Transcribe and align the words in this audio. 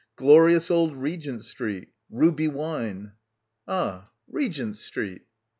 "Glorious 0.15 0.71
old 0.71 0.95
Regent 0.97 1.43
Street. 1.43 1.89
Ruby 2.09 2.47
wine." 2.47 3.11
"Ah, 3.67 4.09
Regent 4.27 4.75
Street." 4.77 5.27